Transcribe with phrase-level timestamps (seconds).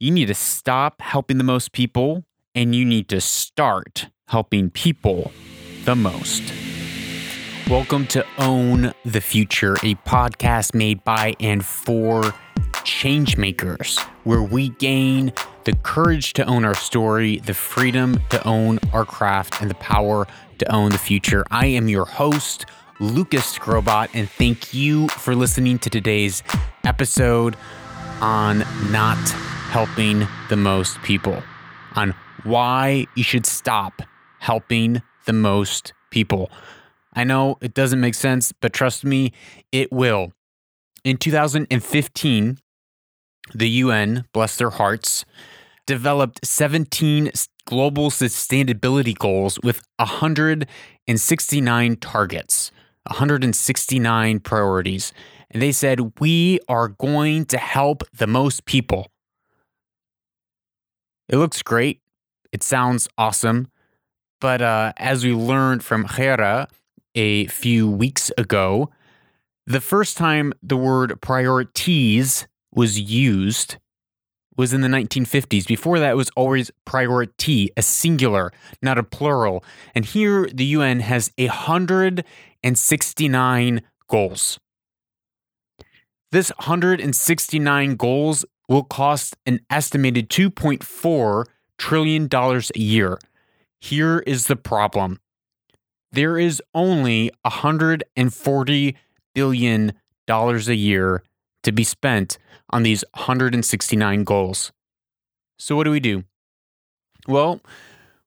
[0.00, 5.30] You need to stop helping the most people and you need to start helping people
[5.84, 6.42] the most.
[7.70, 12.22] Welcome to Own the Future, a podcast made by and for
[12.82, 19.04] changemakers, where we gain the courage to own our story, the freedom to own our
[19.04, 20.26] craft, and the power
[20.58, 21.44] to own the future.
[21.52, 22.66] I am your host,
[22.98, 26.42] Lucas Skrobot, and thank you for listening to today's
[26.84, 27.56] episode
[28.20, 29.18] on not
[29.74, 31.42] helping the most people,
[31.96, 34.02] on why you should stop
[34.38, 36.48] helping the most people.
[37.14, 39.32] I know it doesn't make sense, but trust me,
[39.72, 40.32] it will.
[41.02, 42.58] In 2015,
[43.52, 45.24] the UN, bless their hearts,
[45.88, 47.32] developed 17
[47.66, 52.70] global sustainability goals with 169 targets,
[53.10, 55.12] 169 priorities.
[55.50, 59.08] And they said, We are going to help the most people.
[61.34, 62.00] It looks great.
[62.52, 63.66] It sounds awesome.
[64.40, 66.68] But uh, as we learned from Gera
[67.16, 68.90] a few weeks ago,
[69.66, 73.78] the first time the word priorities was used
[74.56, 75.66] was in the 1950s.
[75.66, 79.64] Before that, it was always priority, a singular, not a plural.
[79.92, 84.60] And here, the UN has 169 goals.
[86.30, 91.44] This 169 goals will cost an estimated $2.4
[91.78, 93.18] trillion a year.
[93.80, 95.20] Here is the problem
[96.14, 98.94] there is only $140
[99.34, 99.92] billion
[100.28, 101.22] a year
[101.64, 102.38] to be spent
[102.70, 104.72] on these 169 goals.
[105.58, 106.24] So, what do we do?
[107.26, 107.60] Well,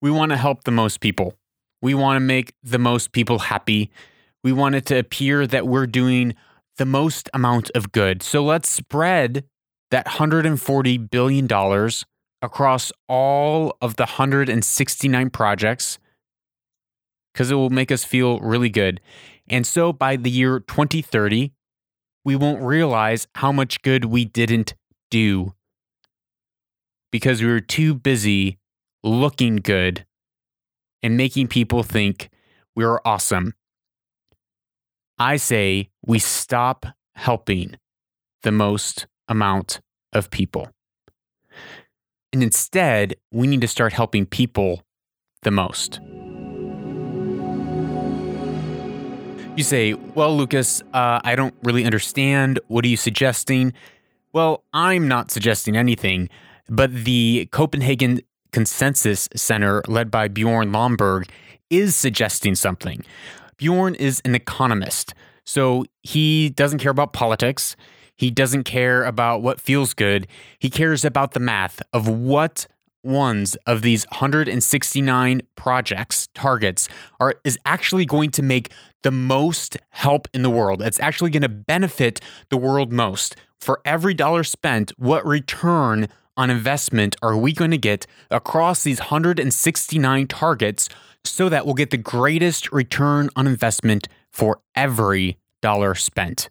[0.00, 1.34] we want to help the most people.
[1.80, 3.90] We want to make the most people happy.
[4.44, 6.34] We want it to appear that we're doing
[6.76, 8.22] the most amount of good.
[8.22, 9.44] So let's spread
[9.92, 11.90] that $140 billion
[12.40, 15.98] across all of the 169 projects
[17.32, 19.00] because it will make us feel really good.
[19.48, 21.52] And so by the year 2030,
[22.24, 24.74] we won't realize how much good we didn't
[25.10, 25.54] do
[27.10, 28.58] because we were too busy
[29.04, 30.06] looking good
[31.02, 32.30] and making people think
[32.74, 33.52] we are awesome.
[35.18, 37.76] I say we stop helping
[38.42, 39.80] the most amount
[40.12, 40.68] of people.
[42.32, 44.84] And instead, we need to start helping people
[45.42, 46.00] the most.
[49.56, 52.60] You say, Well, Lucas, uh, I don't really understand.
[52.68, 53.74] What are you suggesting?
[54.32, 56.30] Well, I'm not suggesting anything,
[56.70, 58.20] but the Copenhagen
[58.52, 61.28] Consensus Center, led by Bjorn Lomborg,
[61.68, 63.04] is suggesting something.
[63.58, 65.12] Bjorn is an economist,
[65.44, 67.76] so he doesn't care about politics.
[68.22, 70.28] He doesn't care about what feels good.
[70.60, 72.68] He cares about the math of what
[73.02, 76.88] ones of these 169 projects targets
[77.18, 78.70] are is actually going to make
[79.02, 80.82] the most help in the world.
[80.82, 83.34] It's actually going to benefit the world most.
[83.60, 86.06] For every dollar spent, what return
[86.36, 90.88] on investment are we going to get across these 169 targets
[91.24, 96.50] so that we'll get the greatest return on investment for every dollar spent.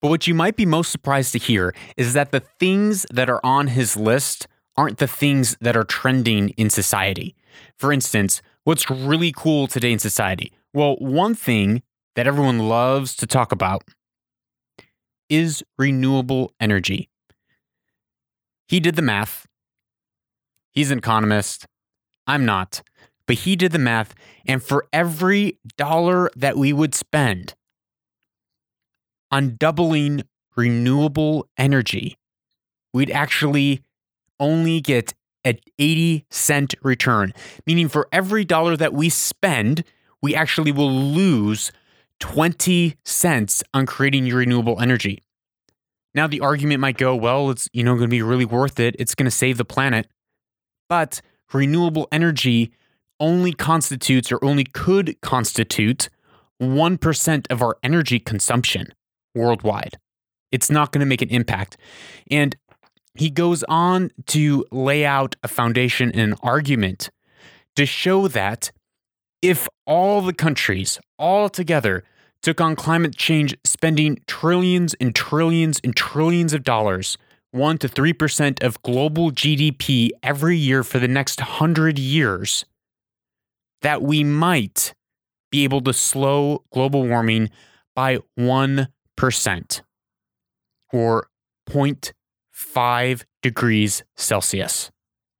[0.00, 3.40] But what you might be most surprised to hear is that the things that are
[3.44, 4.46] on his list
[4.76, 7.34] aren't the things that are trending in society.
[7.76, 10.52] For instance, what's really cool today in society?
[10.72, 11.82] Well, one thing
[12.14, 13.82] that everyone loves to talk about
[15.28, 17.10] is renewable energy.
[18.66, 19.46] He did the math.
[20.70, 21.66] He's an economist.
[22.26, 22.82] I'm not
[23.28, 24.14] but he did the math.
[24.44, 27.54] And for every dollar that we would spend
[29.30, 30.22] on doubling
[30.56, 32.16] renewable energy,
[32.92, 33.82] we'd actually
[34.40, 37.32] only get an 80 cent return,
[37.66, 39.84] meaning for every dollar that we spend,
[40.20, 41.72] we actually will lose
[42.20, 45.22] 20 cents on creating your renewable energy.
[46.14, 48.96] Now the argument might go, well, it's you know going to be really worth it.
[48.98, 50.08] It's going to save the planet.
[50.88, 51.20] But
[51.52, 52.72] renewable energy
[53.20, 56.08] only constitutes or only could constitute
[56.60, 58.92] 1% of our energy consumption
[59.38, 59.98] worldwide.
[60.52, 61.76] It's not going to make an impact.
[62.30, 62.56] And
[63.14, 67.10] he goes on to lay out a foundation and an argument
[67.76, 68.70] to show that
[69.42, 72.04] if all the countries all together
[72.42, 77.18] took on climate change spending trillions and trillions and trillions of dollars,
[77.52, 82.64] 1 to 3% of global GDP every year for the next 100 years,
[83.82, 84.94] that we might
[85.50, 87.50] be able to slow global warming
[87.94, 88.88] by 1%
[90.92, 91.28] or
[91.68, 94.90] 0.5 degrees Celsius.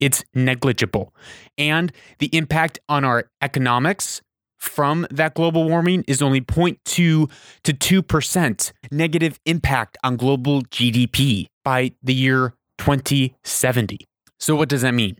[0.00, 1.14] It's negligible.
[1.56, 4.20] And the impact on our economics
[4.58, 7.28] from that global warming is only 0.2 to
[7.64, 14.06] 2% negative impact on global GDP by the year 2070.
[14.38, 15.16] So, what does that mean?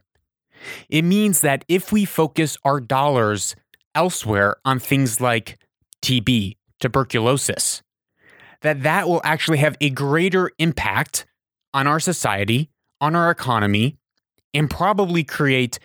[0.89, 3.57] It means that if we focus our dollars
[3.95, 5.59] elsewhere on things like
[6.03, 7.83] TB, tuberculosis,
[8.63, 11.27] that that will actually have a greater impact
[11.75, 12.71] on our society,
[13.01, 13.99] on our economy,
[14.55, 15.79] and probably create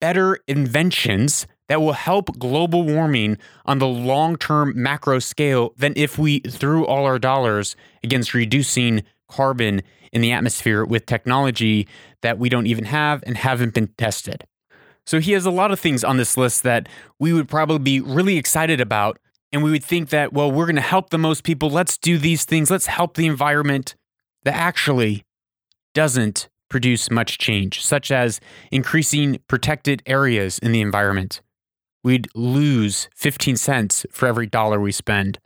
[0.00, 6.18] better inventions that will help global warming on the long term macro scale than if
[6.18, 9.82] we threw all our dollars against reducing carbon
[10.12, 11.88] in the atmosphere with technology
[12.20, 14.44] that we don't even have and haven't been tested.
[15.06, 16.88] So he has a lot of things on this list that
[17.18, 19.18] we would probably be really excited about.
[19.52, 21.68] And we would think that, well, we're going to help the most people.
[21.68, 22.70] Let's do these things.
[22.70, 23.94] Let's help the environment.
[24.44, 25.24] That actually
[25.94, 28.40] doesn't produce much change, such as
[28.70, 31.42] increasing protected areas in the environment.
[32.02, 35.38] We'd lose 15 cents for every dollar we spend.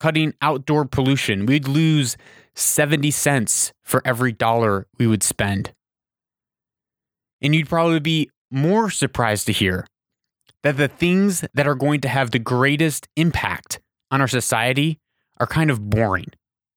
[0.00, 2.16] Cutting outdoor pollution, we'd lose
[2.54, 5.72] 70 cents for every dollar we would spend.
[7.42, 9.86] And you'd probably be more surprised to hear
[10.62, 13.80] that the things that are going to have the greatest impact
[14.10, 14.98] on our society
[15.38, 16.32] are kind of boring.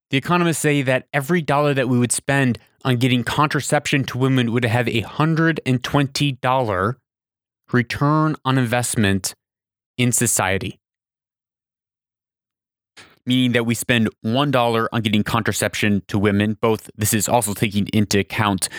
[0.09, 4.51] The economists say that every dollar that we would spend on getting contraception to women
[4.51, 6.95] would have a $120
[7.71, 9.33] return on investment
[9.97, 10.79] in society.
[13.25, 16.57] Meaning that we spend $1 on getting contraception to women.
[16.61, 18.69] Both, this is also taking into account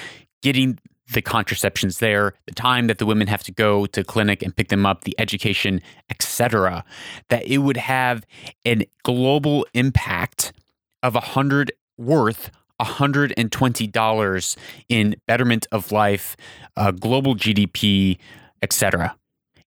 [0.43, 0.79] getting
[1.13, 4.69] the contraceptions there, the time that the women have to go to clinic and pick
[4.69, 5.81] them up, the education,
[6.11, 6.85] etc.
[7.29, 8.27] That it would have
[8.67, 10.53] a global impact
[11.03, 12.51] of a hundred worth
[12.81, 14.57] $120
[14.89, 16.37] in betterment of life,
[16.77, 18.19] uh, global GDP,
[18.63, 19.17] etc.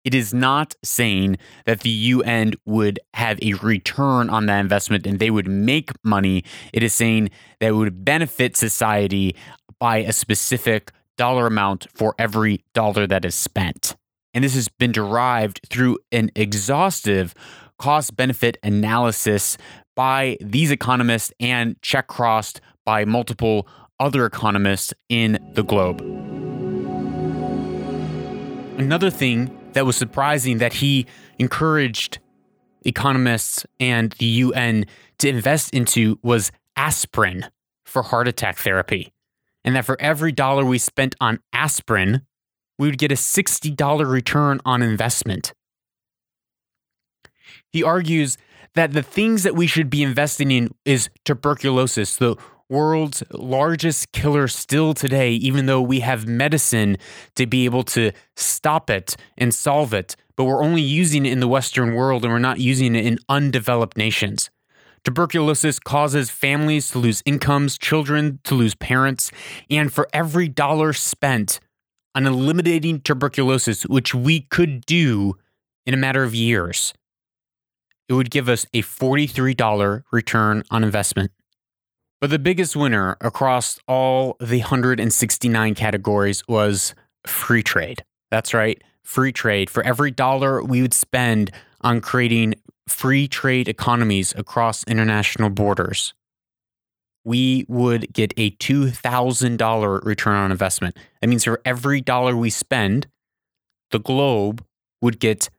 [0.03, 5.19] It is not saying that the UN would have a return on that investment and
[5.19, 6.43] they would make money.
[6.71, 9.35] It is saying that it would benefit society
[9.79, 13.97] by a specific dollar amount for every dollar that is spent.
[14.33, 17.35] And this has been derived through an exhaustive
[17.77, 19.57] cost benefit analysis
[19.97, 23.67] by these economists and check crossed by multiple
[23.99, 25.99] other economists in the globe.
[28.79, 31.05] Another thing that was surprising that he
[31.37, 32.19] encouraged
[32.85, 34.85] economists and the UN
[35.17, 37.45] to invest into was aspirin
[37.85, 39.11] for heart attack therapy.
[39.63, 42.21] And that for every dollar we spent on aspirin,
[42.77, 45.53] we would get a $60 return on investment.
[47.71, 48.37] He argues
[48.75, 52.35] that the things that we should be investing in is tuberculosis, the
[52.69, 56.97] world's largest killer still today, even though we have medicine
[57.35, 60.15] to be able to stop it and solve it.
[60.37, 63.17] But we're only using it in the Western world and we're not using it in
[63.27, 64.49] undeveloped nations.
[65.03, 69.31] Tuberculosis causes families to lose incomes, children to lose parents,
[69.69, 71.59] and for every dollar spent
[72.15, 75.35] on eliminating tuberculosis, which we could do
[75.85, 76.93] in a matter of years,
[78.07, 81.31] it would give us a $43 return on investment.
[82.19, 86.93] But the biggest winner across all the 169 categories was
[87.25, 88.03] free trade.
[88.29, 89.69] That's right, free trade.
[89.69, 92.55] For every dollar we would spend on creating
[92.89, 96.13] free trade economies across international borders,
[97.23, 100.97] we would get a $2,000 return on investment.
[101.21, 103.07] That means for every dollar we spend,
[103.91, 104.63] the globe
[105.01, 105.49] would get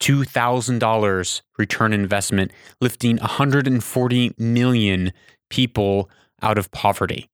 [0.00, 5.12] $2,000 return investment, lifting 140 million
[5.50, 6.10] people
[6.42, 7.30] out of poverty,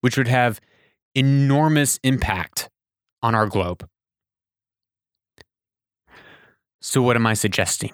[0.00, 0.60] which would have
[1.14, 2.68] enormous impact
[3.22, 3.88] on our globe.
[6.88, 7.90] So, what am I suggesting?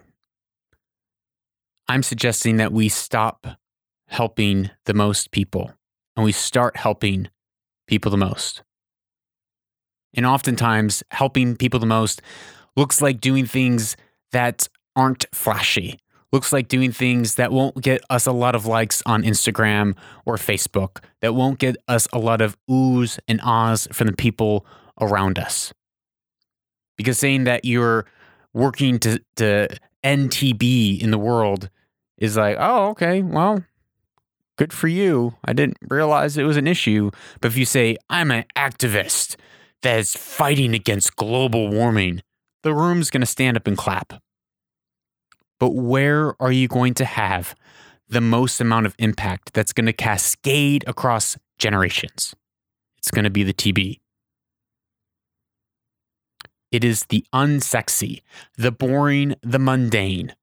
[1.89, 3.47] I'm suggesting that we stop
[4.09, 5.73] helping the most people
[6.15, 7.29] and we start helping
[7.87, 8.63] people the most.
[10.13, 12.21] And oftentimes, helping people the most
[12.77, 13.97] looks like doing things
[14.31, 15.99] that aren't flashy,
[16.31, 19.97] looks like doing things that won't get us a lot of likes on Instagram
[20.27, 24.67] or Facebook, that won't get us a lot of oohs and ahs from the people
[25.01, 25.73] around us.
[26.99, 28.05] Because saying that you're
[28.55, 29.69] working to, to
[30.03, 31.71] end TB in the world
[32.19, 33.65] is like, oh, okay, well,
[34.57, 35.35] good for you.
[35.45, 37.11] I didn't realize it was an issue.
[37.41, 39.37] But if you say, I'm an activist
[39.83, 42.23] that is fighting against global warming,
[42.63, 44.23] the room's going to stand up and clap.
[45.59, 47.55] But where are you going to have
[48.13, 52.35] the most amount of impact that's going to cascade across generations.
[52.99, 54.01] It's going to be the TB.
[56.73, 58.23] It is the unsexy,
[58.57, 60.35] the boring, the mundane,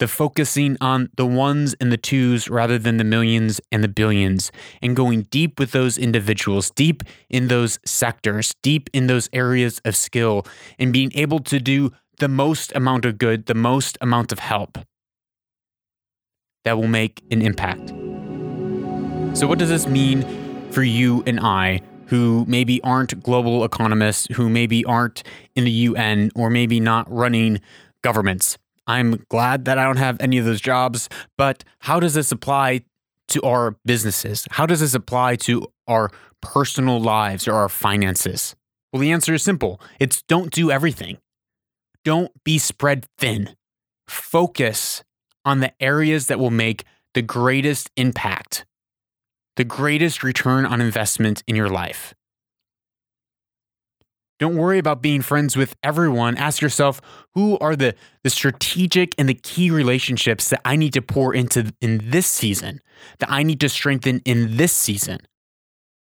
[0.00, 4.50] the focusing on the ones and the twos rather than the millions and the billions,
[4.80, 9.94] and going deep with those individuals, deep in those sectors, deep in those areas of
[9.94, 10.46] skill,
[10.78, 14.78] and being able to do the most amount of good, the most amount of help
[16.64, 17.90] that will make an impact.
[19.36, 20.24] So, what does this mean
[20.70, 25.22] for you and I who maybe aren't global economists, who maybe aren't
[25.54, 27.60] in the UN, or maybe not running
[28.02, 28.58] governments.
[28.88, 32.80] I'm glad that I don't have any of those jobs, but how does this apply
[33.28, 34.44] to our businesses?
[34.50, 36.10] How does this apply to our
[36.42, 38.56] personal lives or our finances?
[38.92, 41.18] Well, the answer is simple it's don't do everything.
[42.04, 43.50] Don't be spread thin.
[44.08, 45.04] Focus
[45.44, 46.82] on the areas that will make
[47.14, 48.64] the greatest impact
[49.60, 52.14] the greatest return on investment in your life.
[54.38, 56.38] Don't worry about being friends with everyone.
[56.38, 57.02] Ask yourself
[57.34, 61.74] who are the, the strategic and the key relationships that I need to pour into
[61.82, 62.80] in this season,
[63.18, 65.18] that I need to strengthen in this season.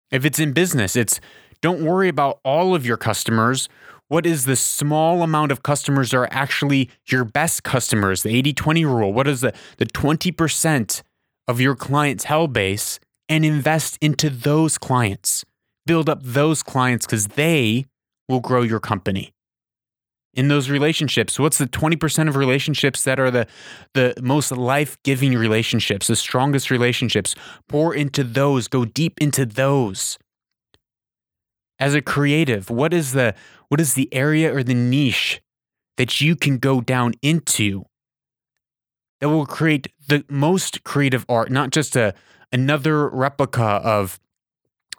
[0.10, 1.20] If it's in business, it's
[1.62, 3.68] don't worry about all of your customers.
[4.08, 8.24] What is the small amount of customers that are actually your best customers?
[8.24, 9.12] The 80 20 rule.
[9.12, 11.02] What is the, the 20%
[11.50, 13.02] of your clientele base
[13.34, 15.44] and invest into those clients.
[15.88, 17.88] Build up those clients because they
[18.30, 19.34] will grow your company.
[20.36, 23.48] In those relationships, what's the 20% of relationships that are the,
[23.96, 27.34] the most life giving relationships, the strongest relationships?
[27.68, 30.20] Pour into those, go deep into those.
[31.80, 33.34] As a creative, what is the
[33.68, 35.42] what is the area or the niche
[35.98, 37.86] that you can go down into
[39.20, 42.14] that will create the most creative art, not just a,
[42.54, 44.20] another replica of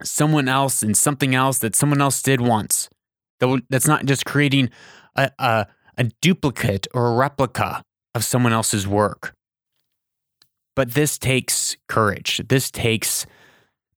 [0.02, 2.90] someone else and something else that someone else did once.
[3.70, 4.70] That's not just creating
[5.16, 7.82] a, a, a duplicate or a replica
[8.14, 9.34] of someone else's work.
[10.74, 12.42] But this takes courage.
[12.48, 13.26] This takes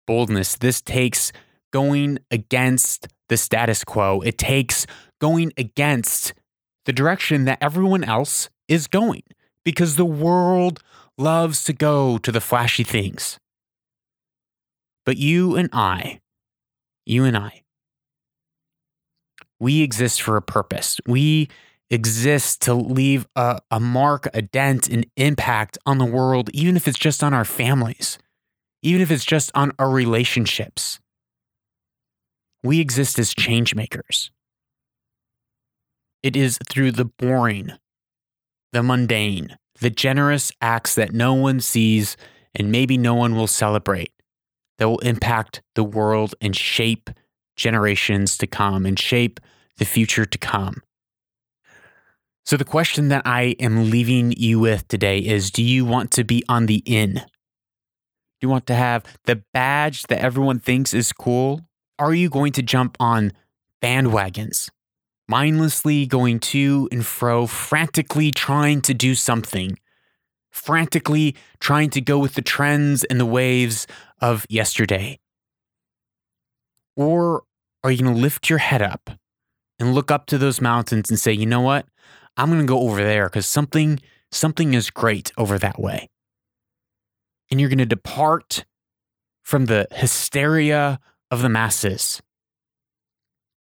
[0.05, 0.57] boldness.
[0.57, 1.31] This takes
[1.71, 4.21] going against the status quo.
[4.21, 4.85] It takes
[5.19, 6.33] going against
[6.85, 9.23] the direction that everyone else is going
[9.63, 10.81] because the world
[11.17, 13.39] loves to go to the flashy things.
[15.07, 16.19] But you and I,
[17.05, 17.63] you and I,
[19.57, 20.99] we exist for a purpose.
[21.07, 21.47] We
[21.89, 26.89] exist to leave a, a mark, a dent, an impact on the world, even if
[26.89, 28.19] it's just on our families,
[28.81, 30.99] even if it's just on our relationships.
[32.61, 34.29] We exist as change makers.
[36.21, 37.71] It is through the boring,
[38.73, 42.17] the mundane, the generous acts that no one sees
[42.53, 44.11] and maybe no one will celebrate
[44.77, 47.09] that will impact the world and shape
[47.55, 49.39] generations to come and shape
[49.77, 50.81] the future to come.
[52.45, 56.23] So, the question that I am leaving you with today is Do you want to
[56.23, 57.15] be on the in?
[57.15, 57.21] Do
[58.45, 61.61] you want to have the badge that everyone thinks is cool?
[61.99, 63.33] Are you going to jump on
[63.81, 64.69] bandwagons,
[65.27, 69.77] mindlessly going to and fro, frantically trying to do something
[70.51, 73.87] frantically trying to go with the trends and the waves
[74.21, 75.19] of yesterday?
[76.95, 77.43] Or
[77.83, 79.11] are you going to lift your head up
[79.79, 81.85] and look up to those mountains and say, you know what?
[82.35, 83.99] I'm going to go over there because something,
[84.31, 86.09] something is great over that way.
[87.49, 88.65] And you're going to depart
[89.43, 90.99] from the hysteria
[91.31, 92.21] of the masses.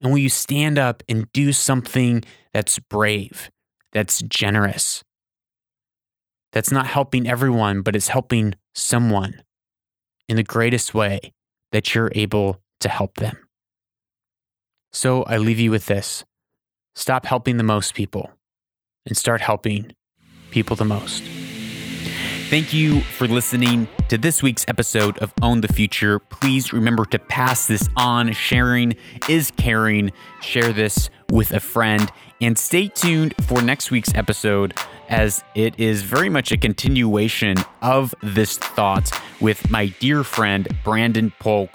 [0.00, 2.23] And will you stand up and do something
[2.53, 3.50] that's brave,
[3.93, 5.03] that's generous,
[6.55, 9.43] that's not helping everyone, but it's helping someone
[10.29, 11.35] in the greatest way
[11.73, 13.37] that you're able to help them.
[14.93, 16.25] So I leave you with this
[16.95, 18.31] stop helping the most people
[19.05, 19.93] and start helping
[20.53, 21.25] people the most.
[22.51, 26.19] Thank you for listening to this week's episode of Own the Future.
[26.19, 28.33] Please remember to pass this on.
[28.33, 28.95] Sharing
[29.29, 30.13] is caring.
[30.41, 32.13] Share this with a friend.
[32.41, 34.75] And stay tuned for next week's episode,
[35.09, 39.11] as it is very much a continuation of this thought
[39.41, 41.75] with my dear friend, Brandon Polk.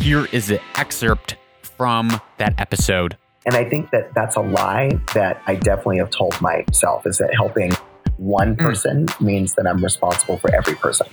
[0.00, 3.18] Here is an excerpt from that episode.
[3.44, 7.34] And I think that that's a lie that I definitely have told myself is that
[7.34, 7.72] helping
[8.18, 8.62] one hmm.
[8.62, 9.20] person mm.
[9.20, 11.06] means that I'm responsible for every person.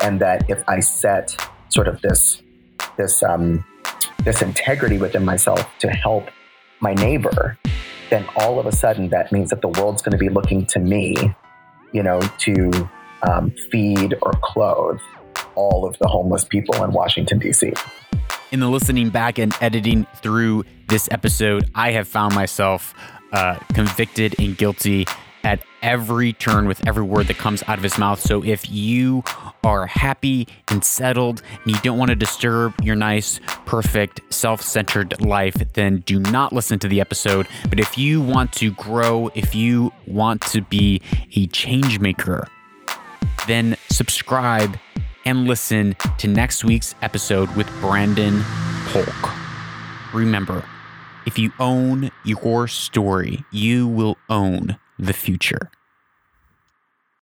[0.00, 1.36] And that if I set
[1.68, 2.42] sort of this
[2.96, 3.64] this um,
[4.24, 6.28] this integrity within myself to help
[6.80, 7.56] my neighbor,
[8.10, 10.80] then all of a sudden that means that the world's going to be looking to
[10.80, 11.34] me
[11.92, 12.88] you know, to
[13.22, 15.00] um, feed or clothe
[15.54, 17.72] all of the homeless people in Washington, D.C.
[18.50, 22.94] In the listening back and editing through this episode, I have found myself
[23.32, 25.06] uh, convicted and guilty
[25.44, 28.20] at every turn with every word that comes out of his mouth.
[28.20, 29.24] So if you
[29.64, 35.20] are happy and settled and you don't want to disturb your nice, perfect, self centered
[35.20, 37.46] life, then do not listen to the episode.
[37.68, 41.00] But if you want to grow, if you want to be
[41.34, 42.46] a change maker,
[43.46, 44.78] then subscribe
[45.24, 48.42] and listen to next week's episode with Brandon
[48.86, 49.30] Polk.
[50.12, 50.64] Remember,
[51.26, 55.70] if you own your story, you will own the future.